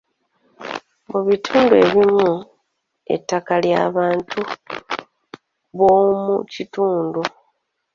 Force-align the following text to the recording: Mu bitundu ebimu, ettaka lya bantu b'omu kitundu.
Mu 1.09 1.19
bitundu 1.27 1.73
ebimu, 1.85 2.31
ettaka 3.15 3.53
lya 3.63 3.81
bantu 3.95 4.39
b'omu 5.77 6.35
kitundu. 6.53 7.21